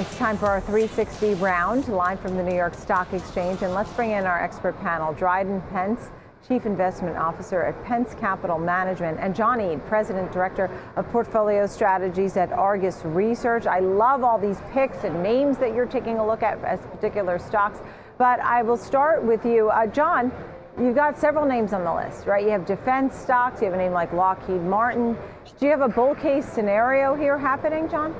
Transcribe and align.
It's 0.00 0.16
time 0.16 0.38
for 0.38 0.46
our 0.46 0.62
360 0.62 1.34
round, 1.34 1.86
live 1.88 2.20
from 2.20 2.34
the 2.38 2.42
New 2.42 2.54
York 2.54 2.72
Stock 2.72 3.12
Exchange. 3.12 3.60
And 3.60 3.74
let's 3.74 3.92
bring 3.92 4.12
in 4.12 4.24
our 4.24 4.42
expert 4.42 4.80
panel 4.80 5.12
Dryden 5.12 5.60
Pence, 5.68 6.08
Chief 6.48 6.64
Investment 6.64 7.18
Officer 7.18 7.64
at 7.64 7.84
Pence 7.84 8.14
Capital 8.14 8.58
Management, 8.58 9.18
and 9.20 9.36
John 9.36 9.60
Eade, 9.60 9.84
President 9.84 10.32
Director 10.32 10.70
of 10.96 11.06
Portfolio 11.10 11.66
Strategies 11.66 12.38
at 12.38 12.50
Argus 12.50 13.02
Research. 13.04 13.66
I 13.66 13.80
love 13.80 14.24
all 14.24 14.38
these 14.38 14.56
picks 14.72 15.04
and 15.04 15.22
names 15.22 15.58
that 15.58 15.74
you're 15.74 15.84
taking 15.84 16.16
a 16.16 16.26
look 16.26 16.42
at 16.42 16.64
as 16.64 16.80
particular 16.80 17.38
stocks. 17.38 17.80
But 18.16 18.40
I 18.40 18.62
will 18.62 18.78
start 18.78 19.22
with 19.22 19.44
you. 19.44 19.68
Uh, 19.68 19.86
John, 19.86 20.32
you've 20.80 20.94
got 20.94 21.18
several 21.18 21.44
names 21.44 21.74
on 21.74 21.84
the 21.84 21.94
list, 21.94 22.26
right? 22.26 22.42
You 22.42 22.52
have 22.52 22.64
defense 22.64 23.14
stocks, 23.14 23.60
you 23.60 23.66
have 23.66 23.74
a 23.74 23.76
name 23.76 23.92
like 23.92 24.14
Lockheed 24.14 24.62
Martin. 24.62 25.14
Do 25.58 25.66
you 25.66 25.70
have 25.72 25.82
a 25.82 25.88
bull 25.88 26.14
case 26.14 26.46
scenario 26.46 27.14
here 27.14 27.36
happening, 27.36 27.86
John? 27.90 28.14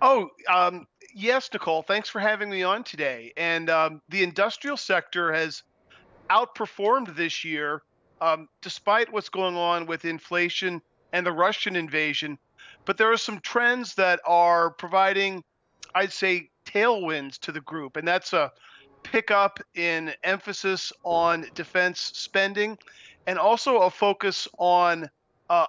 Oh, 0.00 0.30
um, 0.48 0.86
yes, 1.14 1.50
Nicole. 1.52 1.82
Thanks 1.82 2.08
for 2.08 2.20
having 2.20 2.50
me 2.50 2.62
on 2.62 2.84
today. 2.84 3.32
And 3.36 3.70
um, 3.70 4.02
the 4.08 4.22
industrial 4.22 4.76
sector 4.76 5.32
has 5.32 5.62
outperformed 6.30 7.16
this 7.16 7.44
year, 7.44 7.82
um, 8.20 8.48
despite 8.62 9.12
what's 9.12 9.30
going 9.30 9.56
on 9.56 9.86
with 9.86 10.04
inflation 10.04 10.82
and 11.12 11.26
the 11.26 11.32
Russian 11.32 11.76
invasion. 11.76 12.38
But 12.86 12.98
there 12.98 13.12
are 13.12 13.16
some 13.18 13.40
trends 13.40 13.94
that 13.96 14.20
are 14.26 14.72
providing, 14.72 15.44
I'd 15.94 16.12
say, 16.12 16.50
tailwinds 16.66 17.38
to 17.40 17.52
the 17.52 17.60
group, 17.60 17.96
and 17.96 18.06
that's 18.06 18.32
a 18.32 18.52
pickup 19.04 19.60
in 19.74 20.14
emphasis 20.24 20.92
on 21.04 21.46
defense 21.54 22.00
spending, 22.14 22.78
and 23.26 23.38
also 23.38 23.78
a 23.82 23.90
focus 23.90 24.48
on 24.58 25.08
uh, 25.48 25.66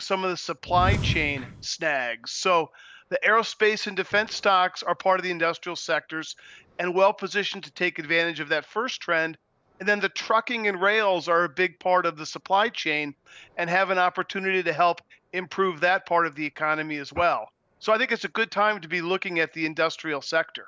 some 0.00 0.24
of 0.24 0.30
the 0.30 0.36
supply 0.36 0.96
chain 0.96 1.48
snags. 1.60 2.32
So 2.32 2.70
the 3.08 3.18
aerospace 3.26 3.86
and 3.86 3.96
defense 3.96 4.34
stocks 4.34 4.82
are 4.82 4.94
part 4.94 5.18
of 5.18 5.24
the 5.24 5.30
industrial 5.30 5.76
sectors 5.76 6.36
and 6.78 6.94
well 6.94 7.12
positioned 7.12 7.64
to 7.64 7.70
take 7.70 7.98
advantage 7.98 8.40
of 8.40 8.50
that 8.50 8.64
first 8.64 9.00
trend. 9.00 9.38
And 9.80 9.88
then 9.88 10.00
the 10.00 10.08
trucking 10.08 10.66
and 10.66 10.80
rails 10.80 11.28
are 11.28 11.44
a 11.44 11.48
big 11.48 11.78
part 11.78 12.04
of 12.04 12.16
the 12.16 12.26
supply 12.26 12.68
chain 12.68 13.14
and 13.56 13.70
have 13.70 13.90
an 13.90 13.98
opportunity 13.98 14.62
to 14.62 14.72
help 14.72 15.00
improve 15.32 15.80
that 15.80 16.06
part 16.06 16.26
of 16.26 16.34
the 16.34 16.46
economy 16.46 16.96
as 16.96 17.12
well. 17.12 17.50
So 17.78 17.92
I 17.92 17.98
think 17.98 18.10
it's 18.12 18.24
a 18.24 18.28
good 18.28 18.50
time 18.50 18.80
to 18.80 18.88
be 18.88 19.00
looking 19.00 19.38
at 19.38 19.52
the 19.52 19.66
industrial 19.66 20.20
sector. 20.20 20.66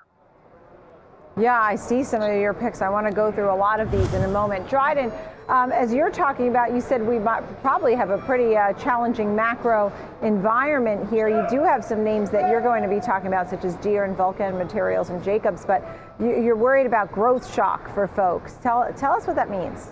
Yeah, 1.39 1.61
I 1.61 1.77
see 1.77 2.03
some 2.03 2.23
of 2.23 2.33
your 2.37 2.53
picks. 2.53 2.83
I 2.83 2.89
want 2.89 3.07
to 3.07 3.13
go 3.13 3.31
through 3.31 3.53
a 3.53 3.55
lot 3.55 3.79
of 3.79 3.91
these 3.91 4.13
in 4.15 4.23
a 4.25 4.29
moment. 4.29 4.69
Dryden, 4.69 5.13
um, 5.49 5.71
as 5.71 5.93
you're 5.93 6.11
talking 6.11 6.49
about, 6.49 6.75
you 6.75 6.81
said 6.81 7.07
we 7.07 7.19
might 7.19 7.43
probably 7.63 7.95
have 7.95 8.11
a 8.11 8.19
pretty 8.19 8.57
uh, 8.57 8.73
challenging 8.75 9.35
macro 9.35 9.93
environment 10.23 11.09
here. 11.09 11.29
You 11.29 11.47
do 11.49 11.63
have 11.63 11.85
some 11.85 12.03
names 12.03 12.31
that 12.31 12.51
you're 12.51 12.61
going 12.61 12.83
to 12.83 12.89
be 12.89 13.01
talking 13.01 13.29
about, 13.29 13.49
such 13.49 13.65
as 13.65 13.77
Deere 13.77 14.05
and 14.05 14.17
Vulcan 14.17 14.59
Materials 14.59 15.11
and 15.11 15.23
Jacobs, 15.23 15.65
but 15.65 15.85
you, 16.19 16.51
are 16.51 16.57
worried 16.57 16.87
about 16.87 17.13
growth 17.13 17.53
shock 17.53 17.95
for 17.95 18.09
folks. 18.09 18.55
Tell, 18.63 18.93
tell 18.97 19.13
us 19.13 19.27
what 19.27 19.37
that 19.37 19.51
means. 19.51 19.91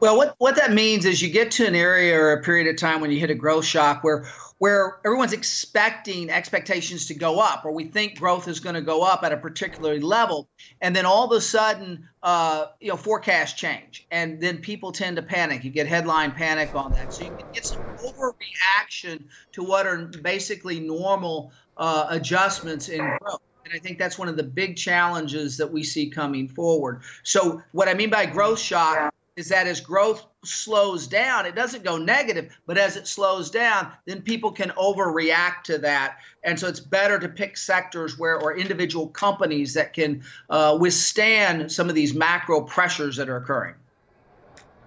Well, 0.00 0.16
what, 0.16 0.34
what 0.38 0.56
that 0.56 0.72
means 0.72 1.04
is 1.04 1.20
you 1.20 1.28
get 1.30 1.50
to 1.52 1.66
an 1.66 1.74
area 1.74 2.18
or 2.18 2.32
a 2.32 2.42
period 2.42 2.66
of 2.68 2.76
time 2.76 3.02
when 3.02 3.10
you 3.10 3.20
hit 3.20 3.30
a 3.30 3.34
growth 3.34 3.66
shock 3.66 4.02
where 4.02 4.26
where 4.56 4.98
everyone's 5.06 5.32
expecting 5.32 6.28
expectations 6.28 7.06
to 7.06 7.14
go 7.14 7.40
up, 7.40 7.64
or 7.64 7.72
we 7.72 7.84
think 7.84 8.18
growth 8.18 8.46
is 8.46 8.60
going 8.60 8.74
to 8.74 8.82
go 8.82 9.02
up 9.02 9.22
at 9.22 9.32
a 9.32 9.36
particular 9.38 9.98
level, 9.98 10.50
and 10.82 10.94
then 10.94 11.06
all 11.06 11.24
of 11.24 11.32
a 11.32 11.40
sudden, 11.40 12.06
uh, 12.22 12.66
you 12.78 12.88
know, 12.88 12.96
forecasts 12.96 13.54
change, 13.54 14.06
and 14.10 14.38
then 14.38 14.58
people 14.58 14.92
tend 14.92 15.16
to 15.16 15.22
panic. 15.22 15.64
You 15.64 15.70
get 15.70 15.86
headline 15.86 16.32
panic 16.32 16.74
on 16.74 16.92
that, 16.92 17.10
so 17.10 17.22
you 17.22 17.30
can 17.30 17.46
get 17.54 17.64
some 17.64 17.80
overreaction 18.04 19.24
to 19.52 19.62
what 19.62 19.86
are 19.86 20.06
basically 20.22 20.78
normal 20.78 21.52
uh, 21.78 22.06
adjustments 22.10 22.90
in 22.90 22.98
growth. 22.98 23.40
And 23.64 23.72
I 23.74 23.78
think 23.78 23.98
that's 23.98 24.18
one 24.18 24.28
of 24.28 24.36
the 24.36 24.42
big 24.42 24.76
challenges 24.76 25.56
that 25.56 25.72
we 25.72 25.82
see 25.82 26.10
coming 26.10 26.48
forward. 26.48 27.02
So, 27.22 27.62
what 27.72 27.88
I 27.88 27.94
mean 27.94 28.10
by 28.10 28.26
growth 28.26 28.58
shock 28.58 29.10
is 29.36 29.48
that 29.48 29.66
as 29.66 29.80
growth 29.80 30.26
slows 30.44 31.06
down, 31.06 31.46
it 31.46 31.54
doesn't 31.54 31.84
go 31.84 31.96
negative, 31.96 32.56
but 32.66 32.76
as 32.76 32.96
it 32.96 33.06
slows 33.06 33.50
down, 33.50 33.92
then 34.06 34.22
people 34.22 34.52
can 34.52 34.70
overreact 34.70 35.62
to 35.64 35.78
that. 35.78 36.18
And 36.44 36.58
so 36.58 36.68
it's 36.68 36.80
better 36.80 37.18
to 37.18 37.28
pick 37.28 37.56
sectors 37.56 38.18
where, 38.18 38.40
or 38.40 38.56
individual 38.56 39.08
companies 39.08 39.74
that 39.74 39.92
can 39.92 40.22
uh, 40.48 40.76
withstand 40.80 41.70
some 41.70 41.88
of 41.88 41.94
these 41.94 42.14
macro 42.14 42.62
pressures 42.62 43.16
that 43.16 43.28
are 43.28 43.36
occurring. 43.36 43.74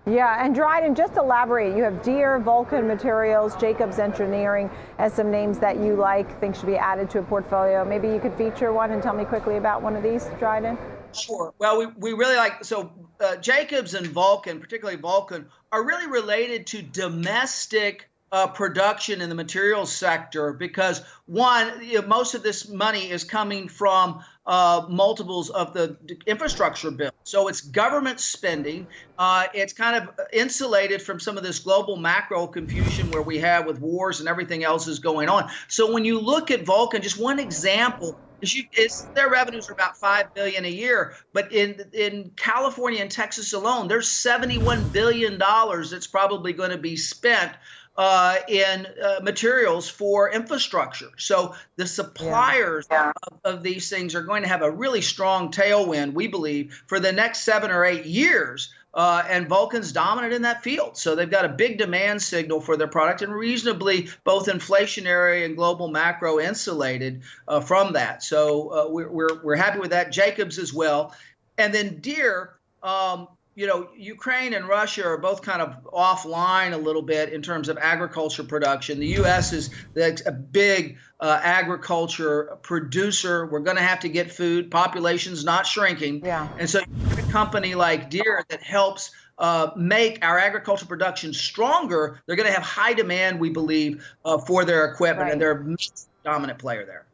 Yeah, 0.05 0.43
and 0.43 0.53
Dryden, 0.53 0.95
just 0.95 1.15
elaborate. 1.15 1.77
You 1.77 1.83
have 1.83 2.03
Deere, 2.03 2.37
Vulcan 2.37 2.85
Materials, 2.85 3.55
Jacobs 3.55 3.99
Engineering 3.99 4.69
as 4.99 5.13
some 5.13 5.31
names 5.31 5.59
that 5.59 5.77
you 5.77 5.95
like, 5.95 6.37
think 6.41 6.55
should 6.55 6.65
be 6.65 6.75
added 6.75 7.09
to 7.11 7.19
a 7.19 7.23
portfolio. 7.23 7.85
Maybe 7.85 8.09
you 8.09 8.19
could 8.19 8.33
feature 8.33 8.73
one 8.73 8.91
and 8.91 9.01
tell 9.01 9.13
me 9.13 9.23
quickly 9.23 9.55
about 9.55 9.81
one 9.81 9.95
of 9.95 10.03
these, 10.03 10.25
Dryden. 10.39 10.77
Sure. 11.13 11.53
Well, 11.59 11.79
we, 11.79 11.85
we 11.85 12.13
really 12.13 12.35
like 12.35 12.63
so 12.63 12.91
uh, 13.19 13.37
Jacobs 13.37 13.93
and 13.93 14.07
Vulcan, 14.07 14.59
particularly 14.59 14.99
Vulcan, 14.99 15.47
are 15.71 15.83
really 15.83 16.07
related 16.07 16.67
to 16.67 16.81
domestic 16.81 18.09
uh, 18.33 18.47
production 18.47 19.21
in 19.21 19.29
the 19.29 19.35
materials 19.35 19.91
sector 19.91 20.53
because 20.53 21.03
one, 21.27 21.71
you 21.83 22.01
know, 22.01 22.07
most 22.07 22.33
of 22.33 22.41
this 22.41 22.67
money 22.67 23.11
is 23.11 23.23
coming 23.23 23.67
from 23.67 24.23
uh, 24.47 24.87
multiples 24.89 25.51
of 25.51 25.73
the 25.73 25.95
infrastructure 26.25 26.89
bill. 26.89 27.11
So 27.23 27.47
it's 27.47 27.61
government 27.61 28.19
spending. 28.19 28.87
Uh, 29.19 29.45
it's 29.53 29.71
kind 29.71 29.95
of 29.95 30.19
insulated 30.33 30.99
from 30.99 31.19
some 31.19 31.37
of 31.37 31.43
this 31.43 31.59
global 31.59 31.95
macro 31.95 32.47
confusion 32.47 33.11
where 33.11 33.21
we 33.21 33.37
have 33.37 33.67
with 33.67 33.79
wars 33.79 34.19
and 34.19 34.27
everything 34.27 34.63
else 34.63 34.87
is 34.87 34.97
going 34.97 35.29
on. 35.29 35.51
So 35.67 35.93
when 35.93 36.03
you 36.03 36.19
look 36.19 36.49
at 36.49 36.65
Vulcan, 36.65 37.03
just 37.03 37.19
one 37.19 37.37
example 37.37 38.17
you, 38.51 38.63
is 38.75 39.03
their 39.13 39.29
revenues 39.29 39.69
are 39.69 39.73
about 39.73 39.95
five 39.95 40.33
billion 40.33 40.65
a 40.65 40.69
year, 40.69 41.13
but 41.33 41.51
in 41.51 41.85
in 41.93 42.31
California 42.35 43.01
and 43.01 43.11
Texas 43.11 43.53
alone, 43.53 43.87
there's 43.87 44.09
71 44.09 44.89
billion 44.89 45.37
dollars 45.37 45.91
that's 45.91 46.07
probably 46.07 46.53
going 46.53 46.71
to 46.71 46.77
be 46.77 46.95
spent 46.95 47.53
uh, 47.95 48.37
in 48.47 48.87
uh, 49.03 49.19
materials 49.21 49.87
for 49.87 50.31
infrastructure. 50.31 51.09
So 51.17 51.55
the 51.75 51.85
suppliers 51.85 52.87
yeah. 52.89 53.11
of, 53.27 53.39
of, 53.43 53.63
these 53.63 53.89
things 53.89 54.15
are 54.15 54.23
going 54.23 54.41
to 54.41 54.49
have 54.49 54.63
a 54.63 54.71
really 54.71 55.01
strong 55.01 55.51
tailwind, 55.51 56.13
we 56.13 56.27
believe, 56.27 56.83
for 56.87 56.99
the 56.99 57.11
next 57.11 57.41
seven 57.41 57.69
or 57.69 57.85
eight 57.85 58.05
years. 58.05 58.73
Uh, 58.93 59.23
and 59.27 59.49
Vulcan's 59.49 59.91
dominant 59.91 60.33
in 60.33 60.43
that 60.43 60.61
field. 60.61 60.95
So 60.97 61.15
they've 61.15 61.29
got 61.29 61.45
a 61.45 61.49
big 61.49 61.79
demand 61.79 62.21
signal 62.21 62.61
for 62.61 62.77
their 62.77 62.87
product 62.87 63.23
and 63.23 63.33
reasonably 63.33 64.09
both 64.23 64.45
inflationary 64.47 65.45
and 65.45 65.55
global 65.55 65.87
macro 65.87 66.39
insulated 66.39 67.23
uh, 67.47 67.59
from 67.59 67.93
that. 67.93 68.21
So 68.21 68.69
uh, 68.69 68.89
we're, 68.89 69.09
we're, 69.09 69.43
we're 69.43 69.55
happy 69.55 69.79
with 69.79 69.91
that. 69.91 70.11
Jacobs 70.11 70.59
as 70.59 70.71
well. 70.71 71.15
And 71.57 71.73
then 71.73 72.01
Deere, 72.01 72.53
um, 72.83 73.27
you 73.55 73.67
know, 73.67 73.89
Ukraine 73.95 74.53
and 74.53 74.67
Russia 74.67 75.05
are 75.05 75.17
both 75.17 75.41
kind 75.43 75.61
of 75.61 75.83
offline 75.85 76.73
a 76.73 76.77
little 76.77 77.03
bit 77.03 77.31
in 77.33 77.41
terms 77.41 77.69
of 77.69 77.77
agriculture 77.77 78.43
production. 78.43 78.99
The 78.99 79.07
U.S. 79.07 79.53
is 79.53 79.69
a 79.95 80.31
big 80.31 80.97
uh, 81.19 81.39
agriculture 81.41 82.57
producer. 82.63 83.45
We're 83.45 83.59
going 83.59 83.77
to 83.77 83.83
have 83.83 83.99
to 84.01 84.09
get 84.09 84.31
food. 84.31 84.71
Population's 84.71 85.45
not 85.45 85.67
shrinking. 85.67 86.25
Yeah. 86.25 86.47
And 86.57 86.67
so, 86.69 86.79
a 86.79 87.31
company 87.31 87.75
like 87.75 88.09
Deere 88.09 88.43
that 88.49 88.63
helps 88.63 89.11
uh, 89.37 89.71
make 89.75 90.23
our 90.23 90.39
agricultural 90.39 90.87
production 90.87 91.33
stronger, 91.33 92.21
they're 92.25 92.35
going 92.35 92.47
to 92.47 92.53
have 92.53 92.63
high 92.63 92.93
demand, 92.93 93.39
we 93.39 93.49
believe, 93.49 94.05
uh, 94.25 94.37
for 94.37 94.65
their 94.65 94.85
equipment, 94.85 95.25
right. 95.25 95.31
and 95.33 95.41
they're 95.41 95.51
a 95.51 95.75
dominant 96.23 96.59
player 96.59 96.85
there. 96.85 97.05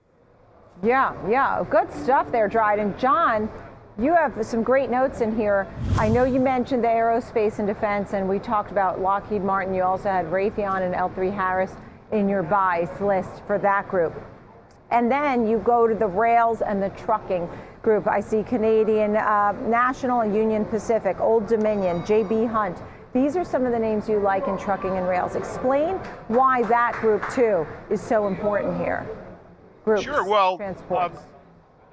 Yeah, 0.84 1.14
yeah, 1.30 1.64
good 1.70 1.92
stuff 1.92 2.32
there, 2.32 2.48
Dryden. 2.48 2.96
John, 2.98 3.50
you 4.00 4.14
have 4.14 4.46
some 4.46 4.64
great 4.64 4.90
notes 4.90 5.22
in 5.22 5.36
here. 5.36 5.68
I 5.98 6.08
know 6.08 6.24
you 6.24 6.40
mentioned 6.40 6.84
the 6.84 6.88
aerospace 6.88 7.60
and 7.60 7.68
defense, 7.68 8.14
and 8.14 8.30
we 8.30 8.40
talked 8.40 8.72
about 8.72 9.02
Lockheed 9.02 9.44
Martin. 9.44 9.74
You 9.74 9.84
also 9.84 10.10
had 10.10 10.26
Raytheon 10.28 10.82
and 10.82 10.96
L3 10.96 11.34
Harris 11.34 11.72
in 12.12 12.30
your 12.30 12.42
buys 12.42 12.90
list 13.02 13.30
for 13.46 13.60
that 13.60 13.90
group. 13.90 14.14
And 14.92 15.12
then 15.12 15.48
you 15.48 15.60
go 15.60 15.86
to 15.86 15.94
the 15.94 16.08
rails 16.08 16.62
and 16.62 16.82
the 16.82 16.90
trucking 16.90 17.50
group. 17.82 18.08
I 18.08 18.22
see 18.22 18.42
Canadian 18.42 19.18
uh, 19.18 19.52
National 19.68 20.26
Union 20.26 20.66
Pacific, 20.66 21.20
Old 21.20 21.48
Dominion, 21.48 22.02
JB 22.04 22.50
Hunt. 22.50 22.78
These 23.14 23.36
are 23.36 23.44
some 23.44 23.66
of 23.66 23.72
the 23.72 23.80
names 23.80 24.08
you 24.08 24.20
like 24.20 24.48
in 24.48 24.58
trucking 24.58 24.92
and 24.98 25.08
rails. 25.08 25.36
Explain 25.36 25.96
why 26.28 26.64
that 26.64 26.94
group 27.02 27.28
too 27.32 27.68
is 27.90 28.02
so 28.02 28.28
important 28.28 28.78
here. 28.78 29.08
Groups, 29.84 30.04
sure. 30.04 30.24
Well, 30.24 30.60
uh, 30.90 31.10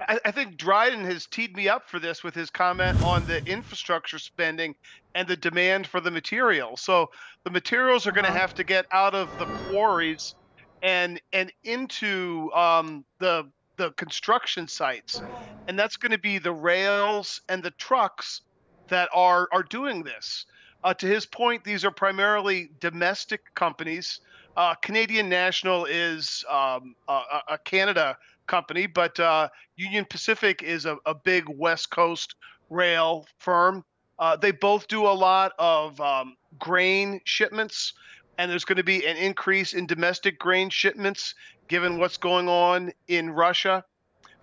I, 0.01 0.19
I 0.25 0.31
think 0.31 0.57
Dryden 0.57 1.05
has 1.05 1.25
teed 1.25 1.55
me 1.55 1.69
up 1.69 1.89
for 1.89 1.99
this 1.99 2.23
with 2.23 2.35
his 2.35 2.49
comment 2.49 3.01
on 3.03 3.25
the 3.25 3.43
infrastructure 3.45 4.19
spending 4.19 4.75
and 5.15 5.27
the 5.27 5.37
demand 5.37 5.87
for 5.87 5.99
the 5.99 6.11
materials. 6.11 6.81
So 6.81 7.11
the 7.43 7.49
materials 7.49 8.07
are 8.07 8.11
going 8.11 8.25
to 8.25 8.29
uh-huh. 8.29 8.39
have 8.39 8.55
to 8.55 8.63
get 8.63 8.85
out 8.91 9.15
of 9.15 9.29
the 9.39 9.45
quarries 9.45 10.35
and 10.83 11.19
and 11.33 11.51
into 11.63 12.51
um, 12.53 13.03
the 13.19 13.49
the 13.77 13.91
construction 13.91 14.67
sites, 14.67 15.21
and 15.67 15.77
that's 15.77 15.97
going 15.97 16.11
to 16.11 16.17
be 16.17 16.39
the 16.39 16.51
rails 16.51 17.41
and 17.47 17.61
the 17.61 17.71
trucks 17.71 18.41
that 18.87 19.09
are 19.13 19.47
are 19.51 19.63
doing 19.63 20.03
this. 20.03 20.45
Uh, 20.83 20.93
to 20.93 21.07
his 21.07 21.25
point, 21.25 21.63
these 21.63 21.83
are 21.83 21.91
primarily 21.91 22.69
domestic 22.79 23.53
companies. 23.55 24.21
Uh, 24.55 24.73
Canadian 24.75 25.29
National 25.29 25.85
is 25.85 26.43
um, 26.49 26.95
a, 27.07 27.21
a, 27.49 27.57
Canada 27.63 28.17
company, 28.47 28.87
but 28.87 29.19
uh, 29.19 29.49
Union 29.75 30.05
Pacific 30.09 30.63
is 30.63 30.85
a, 30.85 30.97
a, 31.05 31.13
big 31.13 31.45
West 31.47 31.89
Coast 31.91 32.35
rail 32.69 33.25
firm. 33.37 33.83
Uh, 34.19 34.35
they 34.35 34.51
both 34.51 34.87
do 34.87 35.05
a 35.05 35.13
lot 35.13 35.51
of 35.59 35.99
um, 36.01 36.35
grain 36.57 37.21
shipments, 37.25 37.93
and 38.37 38.49
there's 38.49 38.65
going 38.65 38.77
to 38.77 38.83
be 38.83 39.05
an 39.05 39.17
increase 39.17 39.73
in 39.73 39.85
domestic 39.85 40.39
grain 40.39 40.69
shipments 40.69 41.35
given 41.67 41.99
what's 41.99 42.17
going 42.17 42.47
on 42.47 42.91
in 43.07 43.29
Russia. 43.29 43.83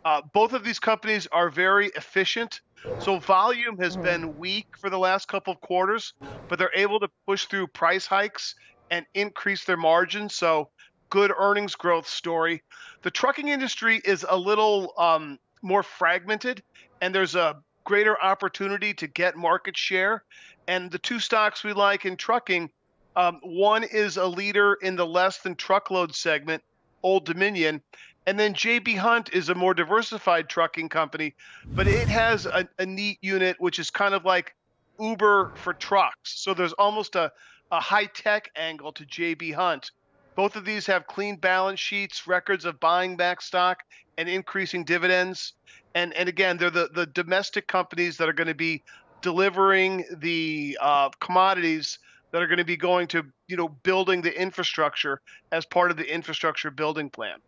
Uh, 0.05 0.21
both 0.33 0.53
of 0.53 0.65
these 0.65 0.79
companies 0.79 1.27
are 1.33 1.49
very 1.49 1.89
efficient. 1.97 2.61
So 2.99 3.19
volume 3.19 3.79
has 3.79 3.97
been 3.97 4.37
weak 4.37 4.77
for 4.77 4.91
the 4.91 4.99
last 4.99 5.27
couple 5.27 5.55
of 5.55 5.61
quarters, 5.62 6.12
but 6.49 6.59
they're 6.59 6.71
able 6.75 7.01
to 7.01 7.09
push 7.27 7.47
through 7.47 7.69
price 7.69 8.06
hikes 8.06 8.55
and 8.91 9.06
increase 9.15 9.65
their 9.65 9.79
margins. 9.79 10.35
So 10.35 10.69
good 11.14 11.32
earnings 11.38 11.76
growth 11.76 12.08
story. 12.08 12.61
The 13.02 13.11
trucking 13.12 13.46
industry 13.46 14.02
is 14.05 14.26
a 14.28 14.37
little 14.37 14.93
um, 14.99 15.38
more 15.62 15.84
fragmented, 15.84 16.61
and 17.00 17.14
there's 17.14 17.37
a 17.37 17.62
greater 17.84 18.20
opportunity 18.20 18.93
to 18.94 19.06
get 19.06 19.37
market 19.37 19.76
share. 19.76 20.25
And 20.66 20.90
the 20.90 20.99
two 20.99 21.20
stocks 21.20 21.62
we 21.62 21.72
like 21.72 22.05
in 22.05 22.16
trucking, 22.16 22.69
um, 23.14 23.38
one 23.44 23.84
is 23.84 24.16
a 24.16 24.26
leader 24.26 24.75
in 24.82 24.96
the 24.96 25.06
less 25.06 25.38
than 25.38 25.55
truckload 25.55 26.12
segment, 26.16 26.64
Old 27.05 27.26
Dominion, 27.26 27.81
and 28.26 28.37
then 28.37 28.52
JB 28.52 28.96
Hunt 28.96 29.32
is 29.32 29.50
a 29.50 29.55
more 29.55 29.72
diversified 29.72 30.49
trucking 30.49 30.88
company, 30.88 31.37
but 31.76 31.87
it 31.87 32.08
has 32.08 32.44
a, 32.46 32.69
a 32.81 32.87
neat 32.87 33.19
unit 33.20 33.55
which 33.60 33.78
is 33.78 33.88
kind 33.88 34.14
of 34.14 34.25
like 34.25 34.56
Uber 34.99 35.52
for 35.55 35.75
trucks. 35.75 36.40
So 36.40 36.55
there's 36.55 36.72
almost 36.72 37.14
a, 37.14 37.31
a 37.70 37.78
high 37.78 38.06
tech 38.06 38.50
angle 38.56 38.90
to 38.94 39.05
JB 39.05 39.55
Hunt. 39.55 39.93
Both 40.36 40.56
of 40.56 40.64
these 40.64 40.86
have 40.86 41.06
clean 41.06 41.36
balance 41.36 41.81
sheets, 41.81 42.26
records 42.26 42.64
of 42.64 42.81
buying 42.81 43.16
back 43.16 43.40
stock, 43.40 43.82
and 44.19 44.28
increasing 44.28 44.84
dividends. 44.84 45.54
And 45.94 46.12
and 46.14 46.28
again, 46.28 46.56
they're 46.56 46.70
the, 46.70 46.88
the 46.92 47.06
domestic 47.06 47.66
companies 47.66 48.16
that 48.16 48.28
are 48.28 48.32
going 48.32 48.48
to 48.48 48.54
be 48.54 48.82
delivering 49.22 50.04
the 50.19 50.76
uh, 50.81 51.08
commodities 51.20 51.98
that 52.32 52.42
are 52.42 52.46
going 52.46 52.58
to 52.58 52.64
be 52.64 52.76
going 52.76 53.06
to 53.08 53.25
you 53.46 53.56
know 53.56 53.69
building 53.69 54.22
the 54.22 54.40
infrastructure 54.40 55.20
as 55.52 55.64
part 55.64 55.90
of 55.90 55.96
the 55.96 56.12
infrastructure 56.12 56.70
building 56.70 57.10
plan. 57.10 57.38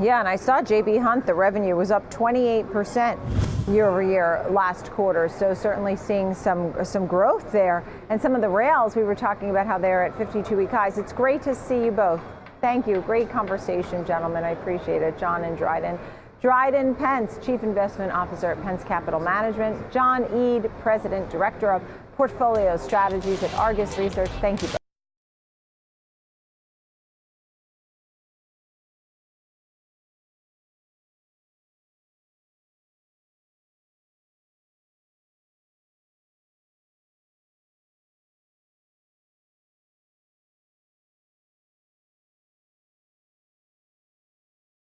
Yeah, 0.00 0.20
and 0.20 0.28
I 0.28 0.36
saw 0.36 0.62
JB 0.62 1.02
Hunt, 1.02 1.26
the 1.26 1.34
revenue 1.34 1.76
was 1.76 1.90
up 1.90 2.10
28% 2.10 3.18
year 3.28 3.51
over 3.80 4.02
year 4.02 4.44
last 4.50 4.90
quarter. 4.90 5.28
So 5.28 5.54
certainly 5.54 5.96
seeing 5.96 6.34
some 6.34 6.74
some 6.84 7.06
growth 7.06 7.50
there. 7.52 7.84
And 8.10 8.20
some 8.20 8.34
of 8.34 8.42
the 8.42 8.48
rails, 8.48 8.94
we 8.94 9.02
were 9.02 9.14
talking 9.14 9.50
about 9.50 9.66
how 9.66 9.78
they're 9.78 10.04
at 10.04 10.16
52 10.18 10.56
week 10.56 10.70
highs. 10.70 10.98
It's 10.98 11.12
great 11.12 11.42
to 11.42 11.54
see 11.54 11.84
you 11.84 11.90
both. 11.90 12.20
Thank 12.60 12.86
you. 12.86 13.00
Great 13.00 13.30
conversation, 13.30 14.04
gentlemen. 14.04 14.44
I 14.44 14.50
appreciate 14.50 15.02
it. 15.02 15.18
John 15.18 15.44
and 15.44 15.56
Dryden. 15.56 15.98
Dryden 16.42 16.94
Pence, 16.96 17.38
Chief 17.44 17.62
Investment 17.62 18.12
Officer 18.12 18.50
at 18.50 18.62
Pence 18.62 18.84
Capital 18.84 19.20
Management. 19.20 19.90
John 19.92 20.24
Eade, 20.36 20.70
President, 20.80 21.30
Director 21.30 21.72
of 21.72 21.82
Portfolio 22.16 22.76
Strategies 22.76 23.42
at 23.42 23.54
Argus 23.54 23.96
Research. 23.96 24.30
Thank 24.40 24.62
you 24.62 24.68
both. 24.68 24.81